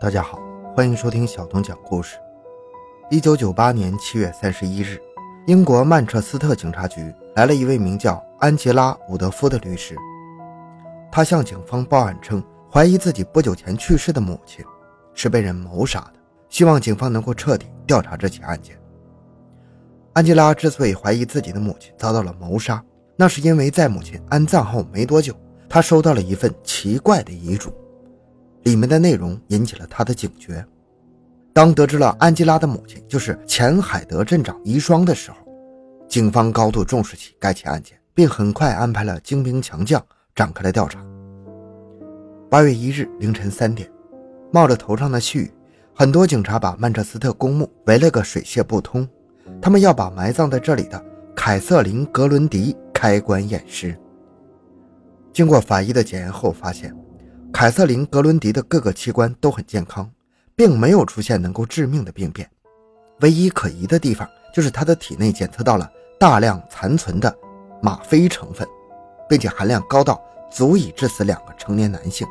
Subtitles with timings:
[0.00, 0.38] 大家好，
[0.76, 2.18] 欢迎收听小东讲故事。
[3.10, 4.96] 一九九八年七月三十一日，
[5.48, 9.96] 英国曼彻斯特警察局来了一位名叫安吉拉·伍德夫的律师。
[11.10, 12.40] 他向警方报案称，
[12.72, 14.64] 怀疑自己不久前去世的母亲
[15.14, 16.12] 是被人谋杀的，
[16.48, 18.80] 希望警方能够彻底调查这起案件。
[20.12, 22.80] 安吉拉之所以怀疑自己的母亲遭到了谋杀，
[23.16, 25.34] 那是因为在母亲安葬后没多久，
[25.68, 27.72] 他收到了一份奇怪的遗嘱。
[28.64, 30.64] 里面的内容引起了他的警觉。
[31.52, 35.36] 当得知了安吉拉的母亲就是前海德镇长遗孀的时候，
[36.08, 40.00] 警方高度重视起该起案件，并很快安排了精兵强将
[40.34, 41.04] 展开了调查。
[42.48, 43.90] 八月一日凌晨三点，
[44.52, 45.50] 冒着头上的细雨，
[45.94, 49.08] 很多警察把曼彻斯特公墓围了个水泄不通，
[49.60, 53.98] 他们要把埋葬在这里的凯瑟琳·格伦迪开棺验尸。
[55.32, 56.94] 经过法医的检验后发现。
[57.58, 60.08] 凯瑟琳·格伦迪的各个器官都很健康，
[60.54, 62.48] 并没有出现能够致命的病变。
[63.22, 67.36] 唯一可疑的地方就是她的体内检测到了大量残存的
[67.82, 68.64] 吗啡成分，
[69.28, 72.24] 并且含量高到足以致死两个成年男性。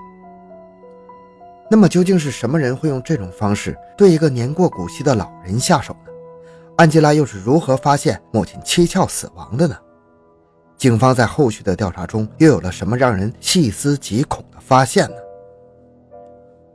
[1.69, 6.11] 那么，究竟是什么人会用这种方式对一个年过古稀的老人下手呢？
[6.77, 9.77] 安吉拉又是如何发现母亲蹊跷死亡的呢？
[10.77, 15.15] 警方在后续的调查中又有了什么让人细思极恐的发现呢？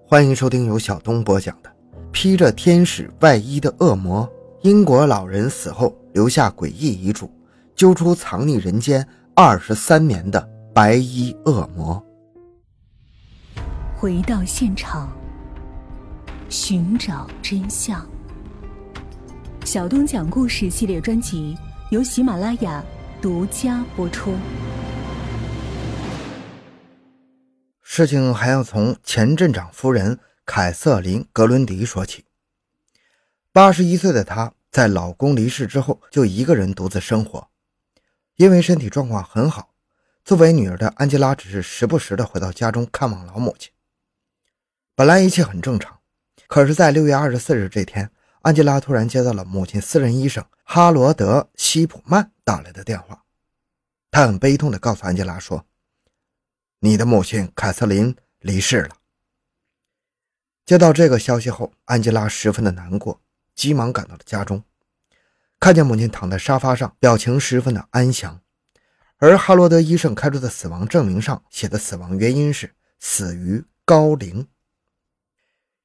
[0.08, 1.70] 欢迎收听由小东播讲的
[2.10, 4.26] 《披着天使外衣的恶魔》。
[4.62, 7.30] 英国老人死后留下诡异遗嘱，
[7.76, 12.04] 揪出藏匿人间二十三年的白衣恶魔。
[13.96, 15.12] 回到现场，
[16.48, 18.04] 寻找真相。
[19.64, 21.56] 小东讲故事系列专辑
[21.90, 22.84] 由喜马拉雅。
[23.22, 24.36] 独家播出。
[27.80, 32.24] 事情还要从前镇长夫人凯瑟琳·格伦迪说起。
[33.52, 37.46] 八十一岁的她在老公离世之后，就一个人独自生活。
[38.34, 39.70] 因为身体状况很好，
[40.24, 43.70] 作为女儿的安吉拉只是时不时的回到家中看望老母亲。
[44.96, 46.00] 本来一切很正常，
[46.48, 48.10] 可是，在六月二十四日这天，
[48.40, 52.32] 安吉拉突然接到了母亲私人医生哈罗德·西普曼。
[52.44, 53.21] 打来的电话，
[54.12, 55.64] 他很悲痛地告诉安吉拉说
[56.80, 58.98] ：“你的母亲凯瑟琳离世了。”
[60.66, 63.22] 接到这个消息后，安吉拉十分的难过，
[63.54, 64.62] 急忙赶到了家中，
[65.58, 68.42] 看见母亲躺在沙发上，表情十分的安详，
[69.16, 74.46] 而哈罗德医生开出的死亡证明上写的死亡原因是死于高龄。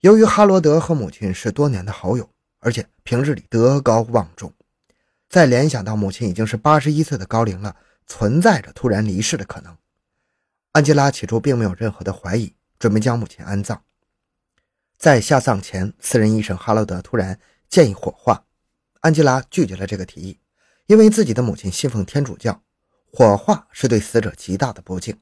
[0.02, 2.30] 由于哈罗德和母亲是多年的好友，
[2.60, 4.54] 而且平日里德高望重。
[5.30, 7.76] 再联想到母亲已经是八十一岁的高龄了，
[8.08, 9.78] 存在着突然离世的可能。
[10.72, 13.84] 安吉拉起初并没有任何的怀疑，准备将母亲安葬。
[14.98, 18.46] 在下葬前，私人医生哈罗德突然建议火化，
[19.02, 20.40] 安吉拉拒绝了这个提议，
[20.88, 22.64] 因为自己的母亲信奉天主教，
[23.12, 25.20] 火化是对死者极大的不敬。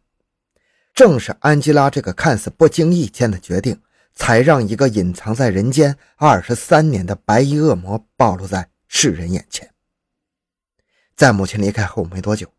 [0.93, 3.81] 正是安吉拉这个看似不经意间的决定，
[4.13, 9.73] 才让一个隐藏在人间二十三年的白衣恶魔暴露在世人眼前。
[11.17, 12.49] 在母亲离开后没多久，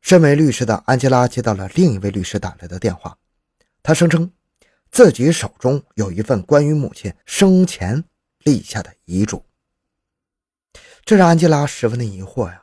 [0.00, 3.16] 身为律师的安吉拉接到了另一位律师打来的电话。
[3.82, 4.30] 他声称
[4.90, 8.04] 自己手中有一份关于母亲生前
[8.40, 9.44] 立下的遗嘱，
[11.04, 12.62] 这让安吉拉十分的疑惑呀。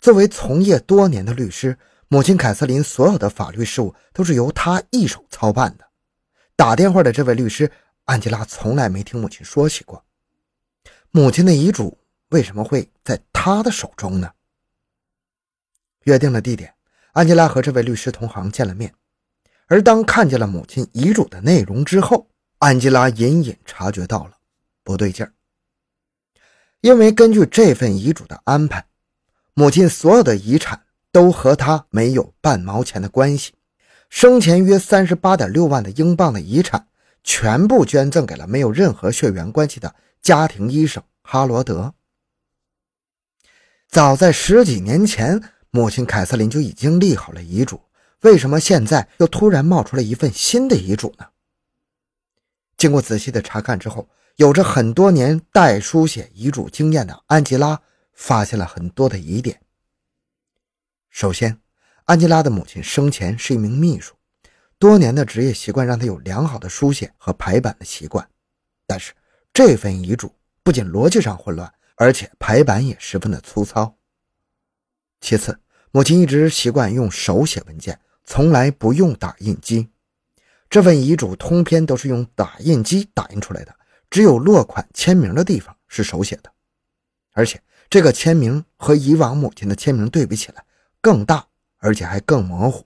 [0.00, 1.78] 作为从业多年的律师，
[2.08, 5.84] 母亲凯瑟琳所有的法律事务都是由他一手操办的。
[6.56, 7.70] 打电话的这位律师，
[8.04, 10.04] 安吉拉从来没听母亲说起过。
[11.10, 11.98] 母亲的遗嘱
[12.30, 14.30] 为什么会在他的手中呢？
[16.04, 16.74] 约定的地点，
[17.12, 18.94] 安吉拉和这位律师同行见了面。
[19.66, 24.32] 而当看见了母亲遗嘱的内容之后，安吉拉隐隐察觉到了
[24.82, 25.32] 不对劲儿。
[26.80, 28.84] 因为根据这份遗嘱的安排，
[29.54, 33.54] 母亲所有的遗产都和他没有半毛钱的关系。
[34.10, 36.88] 生前约三十八点六万的英镑的遗产，
[37.24, 41.94] 全部捐赠给了没有任何血缘关系的家庭医生哈罗德。
[43.88, 45.40] 早在十几年前。
[45.74, 47.80] 母亲凯瑟琳就已经立好了遗嘱，
[48.20, 51.26] 为什么现在又突然冒出了一份新的遗嘱呢？
[52.76, 57.80] 经过仔细的查看之后，有着很多年代书写遗嘱经验的安吉拉
[58.12, 59.62] 发现了很多的疑点。
[61.08, 61.58] 首先，
[62.04, 64.14] 安吉拉的母亲生前是一名秘书，
[64.78, 68.28] 多年的职业习惯让她有良好的书写和排版的习惯，
[68.86, 69.14] 但是
[69.54, 73.96] 这份遗嘱不仅逻辑上混乱，而且排版也十分的粗糙。
[75.22, 75.58] 其次，
[75.92, 79.88] 母亲一直习惯用手写文件，从来不用打印机。
[80.68, 83.72] 这份遗嘱通篇都是用打印机打印出来的，
[84.10, 86.52] 只有落款签名的地方是手写的，
[87.34, 90.64] 而且这个签名和以往母亲的签名对比起来
[91.00, 91.46] 更大，
[91.78, 92.84] 而且还更模糊。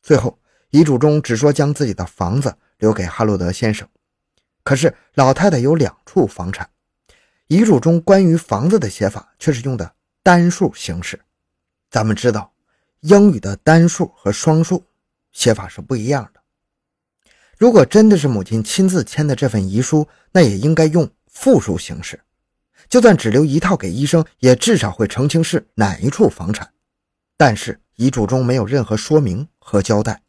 [0.00, 0.38] 最后，
[0.70, 3.88] 遗嘱中只说将自己的房子留给哈罗德先生，
[4.62, 6.70] 可是老太太有两处房产，
[7.48, 11.20] 遗嘱中关于房子的写法却是用的单数形式。
[11.90, 12.52] 咱们知道，
[13.00, 14.84] 英语的单数和双数。
[15.32, 16.42] 写法是不一样的。
[17.56, 22.20] 如果真的是母亲亲自签的这份遗书，那也应该用复数形式。
[22.88, 26.70] 就算只留一套给医生，也至少会澄清是哪一处房产。
[27.38, 30.22] 但是遗嘱中没有任何说明和交代。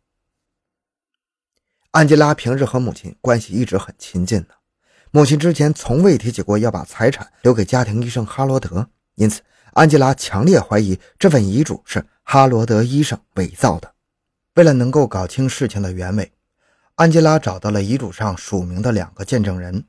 [1.91, 4.55] 安吉拉平日和母亲关系一直很亲近的，
[5.11, 9.41] 母亲之前从未提起过要把财产留给家庭医生哈罗德，因此
[9.73, 13.93] 安吉拉强烈怀疑这份遗嘱是哈罗德医生伪造的。
[14.55, 16.31] 为了能够搞清事情的原委，
[16.95, 19.83] 安吉拉找到了遗嘱上署名的两个见证人。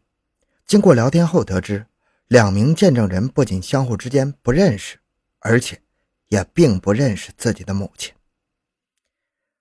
[0.67, 1.85] 经过聊天后，得知
[2.29, 4.99] 两名见证人不仅相互之间不认识，
[5.41, 5.79] 而且
[6.29, 8.15] 也并不认识自己的母亲。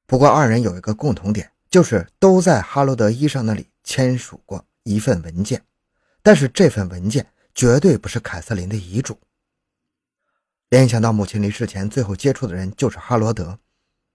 [0.06, 5.62] 不过，二人有一个共同点，就是都在哈罗德医生那里签署过一份文件，
[6.22, 9.20] 但是这份文件绝对不是凯瑟琳的遗嘱。
[10.74, 13.60] 联想到母亲离世前最后接触的人就是哈罗德，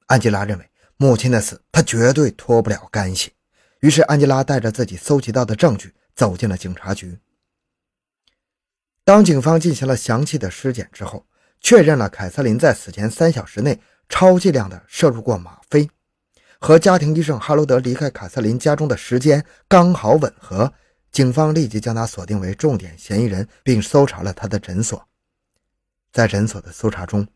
[0.07, 0.69] 安吉拉认为。
[0.97, 3.31] 母亲的死，他绝对脱不了干系。
[3.79, 7.17] 于是，安吉拉带着自己搜集到的证据走进了警察局。
[9.05, 11.25] 当警方进行了详细的尸检之后，
[11.61, 13.79] 确认了凯瑟琳在死前三小时内
[14.09, 15.89] 超剂量的摄入过吗啡，
[16.59, 20.73] 和家庭医生哈罗德离开凯瑟琳家中的时间刚好吻合。
[21.13, 25.08] 警方立即将他锁定为重点嫌疑人，并搜查了他的诊所。
[26.13, 27.27] 在诊所的搜查中，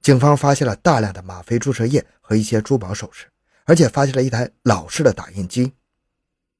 [0.00, 3.26] 警方发现了大量的吗啡注射液和一些珠宝首饰，
[3.64, 5.72] 而且发现了一台老式的打印机。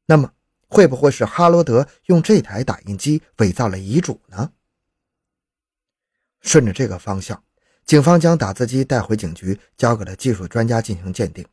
[0.07, 0.33] 那么，
[0.67, 4.51] 会不会是哈罗德用这台打印机伪造了遗嘱呢？
[6.41, 7.43] 顺着这个方向，
[7.85, 11.47] 警方将打字机带回警局，交给了技术专家进行鉴定。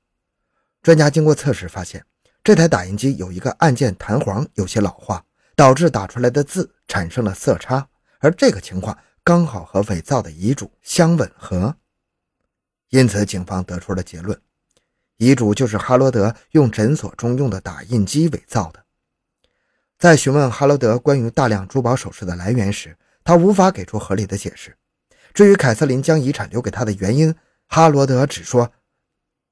[0.82, 2.06] 专家经过测试发现，
[2.44, 5.24] 这台打印机有一个按键弹簧有些老化，
[5.56, 7.88] 导致打出来的字产生了色差，
[8.20, 8.98] 而这个情况。
[9.26, 11.76] 刚好和伪造的遗嘱相吻合，
[12.90, 14.40] 因此警方得出了结论：
[15.18, 18.86] 遗嘱就是哈罗德用诊所中用的打印机伪造的。
[19.98, 24.78] 在询问哈罗德关于大量珠宝首饰的来源时，他无法给出合理的解释。
[25.34, 27.34] 至于凯瑟琳将遗产留给他的原因，
[27.66, 28.72] 哈罗德只说：“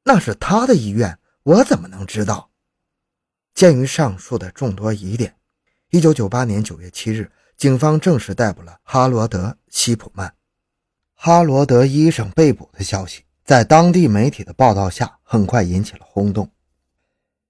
[0.06, 2.52] 那是他的意愿，我怎么能知道？”
[3.56, 5.36] 鉴于上述的众多疑点，
[5.90, 7.32] 一九九八年九月七日。
[7.58, 10.34] 警方正式逮捕了哈罗德·希普曼。
[11.14, 16.50] 哈罗德医生被捕的消息在当地媒体的报道下很快引起了轰动。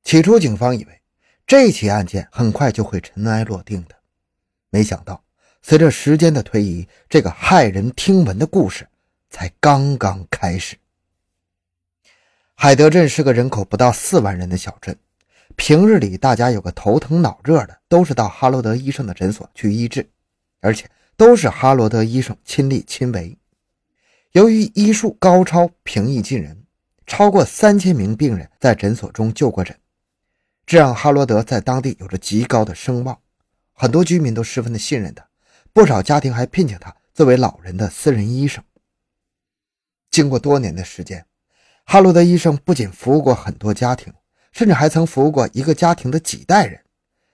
[0.03, 1.01] 起初，警方以为
[1.47, 3.95] 这起案件很快就会尘埃落定的，
[4.69, 5.23] 没想到
[5.61, 8.87] 随着时间的推移，这个骇人听闻的故事
[9.29, 10.77] 才刚刚开始。
[12.53, 14.95] 海德镇是个人口不到四万人的小镇。
[15.55, 20.09] 平日里，大家有个头疼脑热的，都是到哈罗德医生的诊所去医治，
[20.61, 23.37] 而且都是哈罗德医生亲力亲为。
[24.31, 26.65] 由于医术高超、平易近人，
[27.05, 29.77] 超过三千名病人在诊所中就过诊，
[30.65, 33.19] 这让哈罗德在当地有着极高的声望，
[33.73, 35.27] 很多居民都十分的信任他，
[35.71, 38.63] 不少家庭还聘请他作为老人的私人医生。
[40.09, 41.25] 经过多年的时间，
[41.85, 44.11] 哈罗德医生不仅服务过很多家庭。
[44.53, 46.79] 甚至还曾服务过一个家庭的几代人，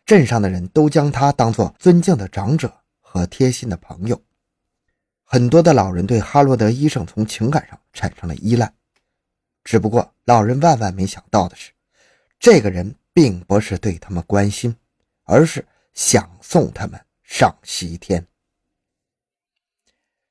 [0.06, 4.20] 镇上的人都将他当作尊敬的长者和贴心的朋友。
[5.26, 8.74] 很多的老人对哈罗德医生从情感上产生了依赖，
[9.64, 11.72] 只不过老人万万没想到的是，
[12.40, 14.76] 这个人并不是对他们关心，
[15.26, 18.26] 而是想送他们上西天。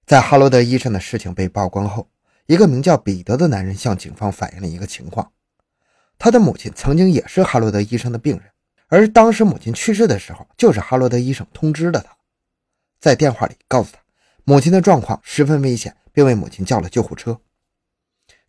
[0.06, 2.08] 在哈罗德医生的事情被曝光后，
[2.46, 5.30] 一个名叫彼得的男人向警方反映了一个情况。
[6.18, 8.50] 他的母亲曾经也是哈罗德医生的病人，
[8.88, 12.16] 而当时母亲去世的时候，就是哈罗德医生通知了他，
[13.00, 14.00] 在电话里告诉他
[14.44, 17.40] 母亲的状况十分危险，并为母亲叫了救护车。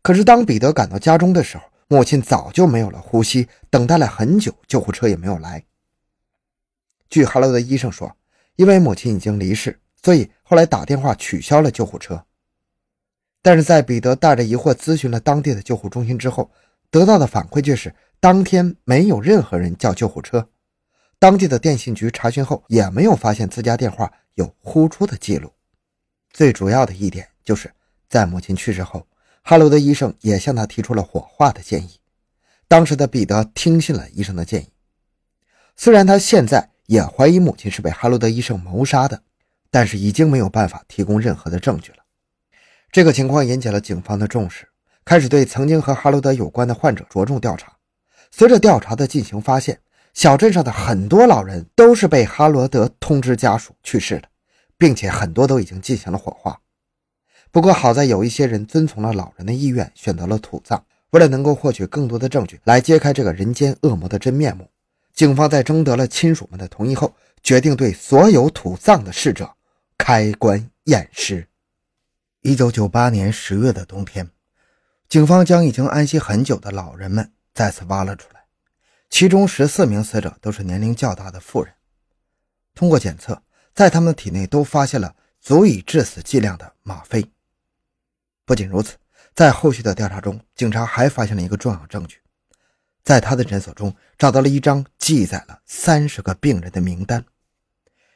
[0.02, 5.64] 可是当彼得赶到家中的时候，母亲早就没有了呼吸，等待了很久，救护车也没有来。
[7.10, 8.16] 据哈罗德医生说，
[8.56, 12.24] 因为母亲已经离世，所以后来打电话取消了救护车。
[13.42, 16.52] 但是在彼得带着疑惑咨询了当地的救护中心之后，
[16.92, 20.50] 得到的反馈却是，当天没有任何人叫救护车。
[21.20, 25.52] 当地的电信局查询后，也没有发现自家电话有呼出的记录。
[26.32, 27.72] 最主要的一点就是
[28.08, 29.06] 在母亲去世后，
[29.42, 32.00] 哈罗德医生也向他提出了火化的建议，
[32.68, 34.70] 当时的彼得听信了医生的建议，
[35.76, 39.22] 虽然他现在也怀疑母亲是被哈罗德医生谋杀的，
[39.70, 41.98] 但是已经没有办法提供任何的证据了。
[42.92, 44.69] 这个情况引起了警方的重视，
[45.10, 47.74] 开始对曾经和哈罗德有关的患者着重调查。
[48.30, 49.80] 随着调查的进行，发现
[50.14, 54.30] 小镇上的很多老人都是被哈罗德通知家属去世的，
[54.78, 56.62] 并且很多都已经进行了火化。
[57.50, 60.86] 不过好在有一些人遵从了老人的意愿，选择了土葬。
[61.10, 64.70] 为了能够获取更多的证据来揭开这个人间恶魔的真面目，
[65.16, 69.50] 警方在征得了亲属们的同意后，决定对所有土葬的逝者
[69.98, 71.48] 开棺验尸。
[72.44, 74.30] 一九九八年十月的冬天，
[75.10, 78.46] 警方将已经安息很久的老人们再次挖了出来，
[79.10, 81.74] 其中十四名死者都是年龄较大的妇人。
[82.76, 83.42] 通过检测，
[83.74, 87.28] 在他们的体内都发现了足以致死剂量的吗啡。
[88.46, 88.98] 不仅如此，
[89.34, 92.20] 在后续的调查中，警察还发现了一个重要证据，
[93.04, 97.26] 在他的诊所中找到了一张记载了三十个病人的名单。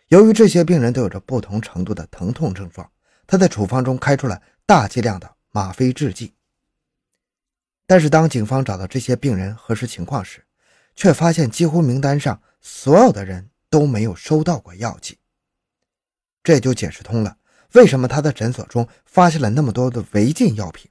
[0.10, 2.88] 由于这些病人都有着不同程度的疼痛症状，
[3.26, 6.36] 他在处方中开出了大剂量的吗啡制剂。
[7.86, 10.46] 但是，当警方找到这些病人核实情况时，
[10.96, 15.20] 却发现几乎名单上所有的人都没有收到过药剂。
[16.44, 17.38] 这就解释通了。
[17.74, 20.90] 为什么他的诊所中发现了那么多的违禁药品？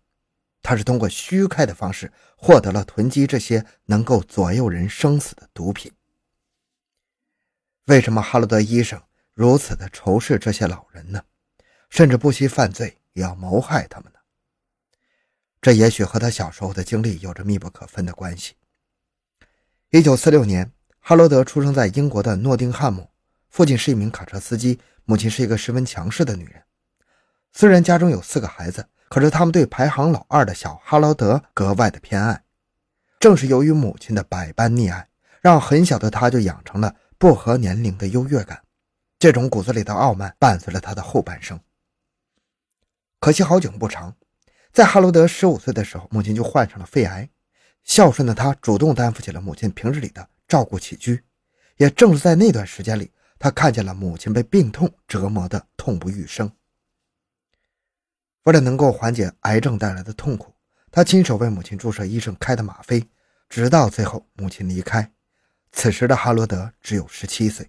[0.62, 5.90] 他是通过虚开的方式获得了囤积这些能够左右人生死的毒品。
[7.86, 9.00] 为什么哈罗德医生
[9.32, 11.22] 如此的仇视这些老人呢？
[11.88, 14.18] 甚至不惜犯罪也要谋害他们呢？
[15.62, 18.54] 这也许和他小时候的经历有着密不可分的关系。
[19.90, 23.08] 一九四六年，哈罗德出生在英国的诺丁汉姆，
[23.48, 26.60] 父亲是一名卡车司机，母亲是一个十分强势的女人。
[27.52, 32.42] 虽然家中有四个孩子，可是他们对排行老二的小哈罗德格外的偏爱。
[33.20, 35.08] 正是由于母亲的百般溺爱，
[35.40, 38.60] 让很小的他就养成了不合年龄的优越感。
[39.16, 41.60] 这种骨子里的傲慢伴随了他的后半生。
[43.20, 44.16] 可惜好景不长，
[44.72, 47.28] 在哈罗德十五岁的时候，母亲就患上了肺癌。
[47.84, 51.22] 孝顺的他主动担负起了母亲平日里的照顾起居。
[51.76, 56.50] 也正是在那段时间里，他看见了母亲被病痛折磨的痛不欲生。
[58.44, 60.54] 为了能够缓解癌症带来的痛苦，
[60.90, 63.04] 他亲手为母亲注射医生开的吗啡，
[63.48, 65.12] 直到最后母亲离开。
[65.72, 67.68] 此时的哈罗德只有十七岁。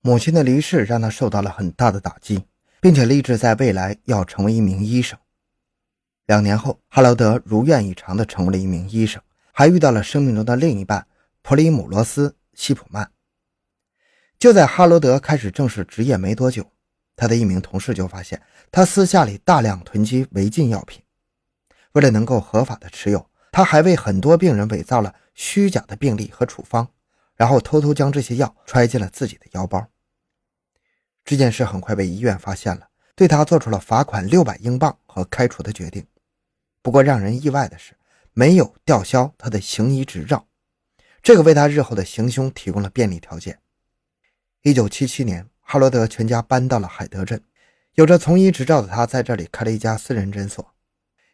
[0.00, 2.44] 母亲的离世让他受到了很大的打击，
[2.80, 5.18] 并且立志在未来要成为一名医生。
[6.26, 9.20] 两年后，哈罗德如愿以偿地成为了一名医生，
[9.52, 11.06] 还遇到了生命中的另一半
[11.42, 13.10] 普里姆罗斯·西普曼。
[14.38, 16.70] 就在哈罗德开始正式职业没多久。
[17.14, 21.02] 他的一名同事就发现，他私下里大量囤积违禁药品。
[21.92, 26.88] 为了能够合法的持有，他还为很多病人伪造了虚假的病历和处方，
[27.36, 29.86] 然后偷偷将这些药揣进了自己的腰包。
[31.24, 36.04] 这件事很快被医院发现了，对他做出了罚款六百英镑和开除的决定。
[36.82, 37.94] 不过让人意外的是，
[38.32, 40.46] 没有吊销他的行医执照，
[41.22, 43.58] 这个为他日后的行凶提供了便利条件。
[44.62, 45.48] 一九七七年。
[45.64, 47.42] 哈罗德全家搬到了海德镇，
[47.94, 50.74] 有着从医执照的他在这里开了一家私人诊所。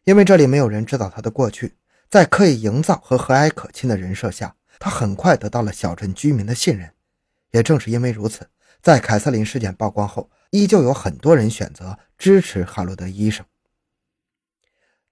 [0.05, 1.75] 因为这里没有人知道他的过去，
[2.09, 6.93] 在刻意营造和和蔼可亲的人设下，他很快得到了小镇居民的信任。
[7.51, 8.49] 也正是因为如此，
[8.81, 13.45] 在凯瑟琳事件曝光后，依旧有很多人选择支持哈罗德医生。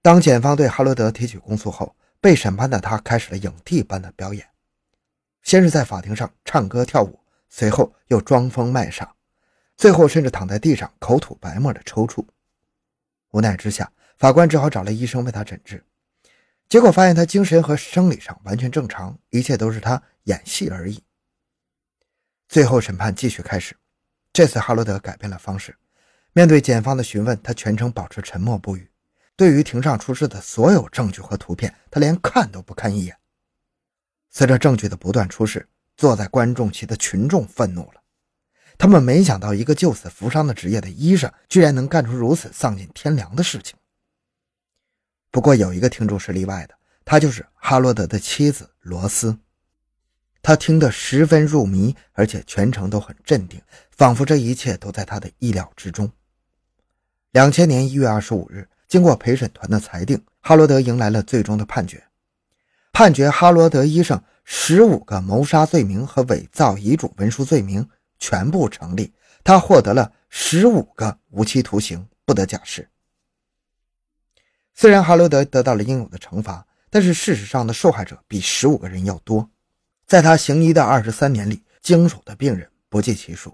[0.07, 4.47] 当检方对哈罗德提起公诉后，被审判的他开始了影帝般的表演，
[5.41, 7.19] 先是在法庭上唱歌跳舞。
[7.49, 9.13] 随后又装疯卖傻，
[9.75, 12.25] 最后甚至躺在地上口吐白沫的抽搐。
[13.31, 15.83] 无奈之下，法官只好找了医生为他诊治，
[16.69, 21.03] 结果发现他精神和生理上完全正常，一切都是他演戏而已。
[22.47, 23.75] 最后审判继续开始，
[24.31, 25.75] 这次哈罗德改变了方式，
[26.31, 28.89] 面对检方的询问，他全程保持沉默不语。
[29.37, 33.17] 对于庭上出示的所有证据和图片，他连看都不看一眼。
[34.29, 35.69] 随着证据的不断出示。
[35.99, 38.03] 坐在观众席的群众愤怒了，
[38.77, 43.75] 他们没想到一个救死扶伤的职业的医生，居然能干出如此丧尽天良的事情。
[45.31, 49.35] 不过有一个听众是例外的，他就是哈罗德的妻子罗斯，
[50.43, 56.11] 他听得十分入迷，而且全程都很镇定，仿佛这一切都在他的意料之中。
[57.31, 62.03] 两千年一月二十五日，经过陪审团的裁定，哈罗德迎来了最终的判决，
[62.91, 64.21] 判决哈罗德医生。
[64.49, 67.85] 十五个谋杀罪名和伪造遗嘱文书罪名
[68.17, 69.13] 全部成立，
[69.43, 72.87] 他获得了十五个无期徒刑，不得假释。
[74.73, 79.49] 虽然哈罗德得到了应有的惩罚，但是事实上的受害者比十五个人要多。
[80.05, 83.53] 在他行医的二十三年里，经手的病人不计其数。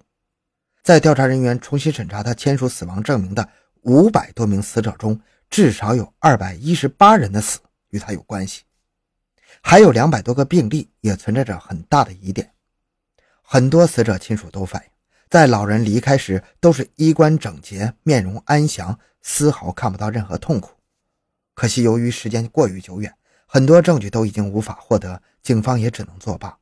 [0.83, 3.49] 在调查人员重新审查他签署死亡证明的
[3.83, 7.59] 五百多名死者中，至少有二百一十八人的死
[7.89, 8.63] 与他有关系，
[9.61, 12.53] 还有两百多个病例也存在着很大的疑点。
[13.41, 14.89] 很多死者亲属都反映，
[15.29, 20.71] 在老人离开时都是衣冠整洁、面容安详，丝毫看不到任何痛苦。
[21.53, 23.13] 可惜由于时间过于久远，
[23.45, 26.57] 很多证据都已经无法获得，警方也只能作罢。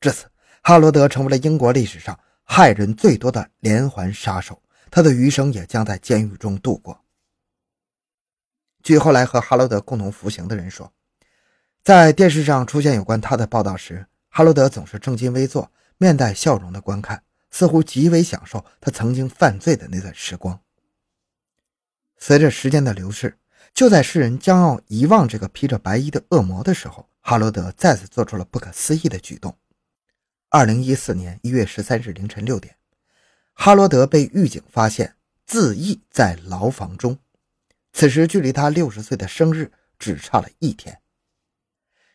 [0.00, 0.26] 至此，
[0.62, 2.18] 哈罗德成为了英国历史上。
[2.44, 4.60] 害人最多的连环杀手，
[4.92, 7.00] 他的余生也将在监狱中度过。
[8.82, 10.92] 据后来和哈罗德共同服刑的人说，
[11.82, 20.60] 在电视上出现有关他的报道时，哈罗德总是正襟危坐，面带笑容的观看，似乎极为享受他曾经犯罪的那段时光。
[22.18, 23.38] 随着时间的流逝，
[23.72, 29.56] 就在世人将要遗忘这个披着白衣的恶魔的时候，哈罗德再次做出了不可思议的举动。
[30.50, 32.76] 二零一四年一月十三日凌晨六点，
[33.54, 35.16] 哈罗德被狱警发现
[35.46, 37.18] 自缢在牢房中。
[37.92, 40.98] 此时距离他六十岁的生日只差了一天。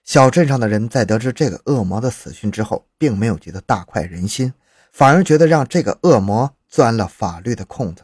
[0.04, 4.54] 小镇上的人在得知这个恶魔的死讯之后，并没有觉得大快人心，
[4.92, 8.04] 反而觉得让这个恶魔钻了法律的空子。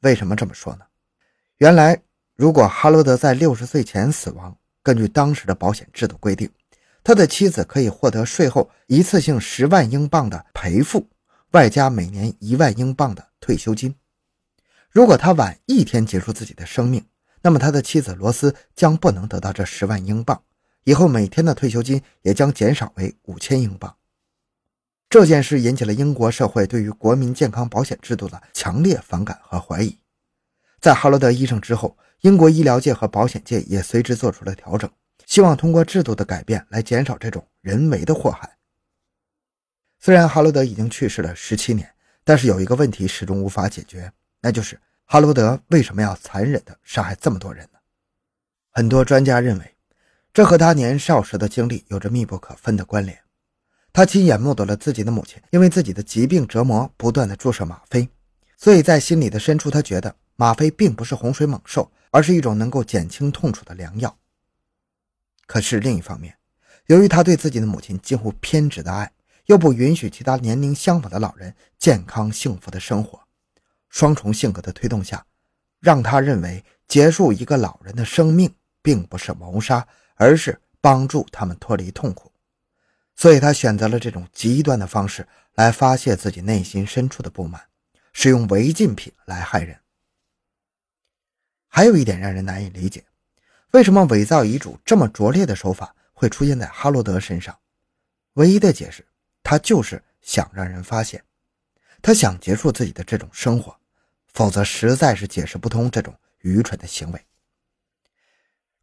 [0.00, 0.84] 为什么这么说呢？
[1.58, 2.02] 原来，
[2.34, 6.50] 如果哈罗德在六十岁前死亡，根据当时的保险制度规定。
[7.04, 11.08] 他的妻子可以获得税后一次性十万英镑的赔付，
[11.52, 13.94] 外加每年一万英镑的退休金。
[14.90, 17.06] 如果他晚一天结束自己的生命，
[17.42, 20.42] 那么他的妻子罗斯将不能得到这十万英镑，
[20.84, 23.96] 以后每天的退休金也将减少为五千英镑。
[25.10, 29.98] 这件事引起了英国社会对于国民健康保险制度的强烈反感和怀疑。
[30.80, 34.90] 在哈罗德医生之后，英国医疗界和保险界也随之做出了调整。
[35.26, 38.56] 希望通过制度的改变来减少这种人为的祸害。
[40.04, 41.88] 虽然哈罗德已经去世了十七年，
[42.24, 47.78] 但是有一个问题始终无法解决，那就是哈罗德为什么要残忍地杀害这么多人呢？
[48.72, 49.76] 很多专家认为，
[50.34, 53.16] 这和他年少时的经历有着密不可分的关联。
[53.92, 58.08] 他亲眼目睹了自己的母亲因为自己的疾病折磨，不断地注射吗啡，
[58.56, 64.18] 所以在心里的深处，他觉得吗啡并不是洪水猛兽，而是一种能够减轻痛楚的良药。
[65.46, 66.36] 可是另一方面，
[66.86, 69.12] 由于他对自己的母亲近乎偏执的爱，
[69.46, 73.20] 又不允许其他年龄相仿的老人健康幸福的生活，
[73.88, 75.24] 双重性格的推动下，
[75.80, 82.32] 让他认为结束一个老人的生命并不是谋杀，而是帮助他们脱离痛苦，
[83.16, 87.62] 所以他选择了这种极端的方式来发泄自己内心深处的不满，
[88.12, 89.78] 使用违禁品来害人。
[91.68, 93.04] 还有一点让人难以理解。
[93.72, 97.58] 为什么伪造遗嘱这么拙劣的手法会出现在哈罗德身上？
[98.34, 99.06] 唯一的解释，
[99.42, 101.22] 他就是想让人发现，
[102.00, 103.76] 他想结束自己的这种生活，
[104.32, 107.26] 否则实在是解释不通这种愚蠢的行为。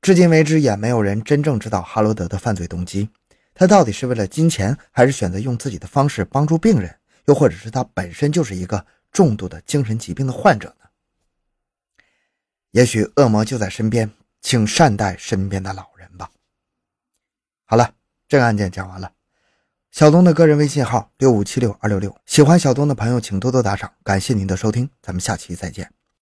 [0.01, 3.09] 至今为止，也没有人真正知道哈罗德的犯罪动机，
[3.53, 10.89] 他到底是为了金钱，还是选择用自己的方式帮助病人，又或者是他本身就是一个重度的精神疾病的患者呢？
[12.71, 14.09] 也许恶魔就在身边。
[14.41, 16.31] 请善待身边的老人吧。
[17.65, 17.93] 好了，
[18.25, 19.11] 这个案件讲完了。
[19.91, 25.98] 小东的个人微信号六五七六二六六，喜欢小东的朋友请多多打赏，感谢您的收听，咱们下期再见。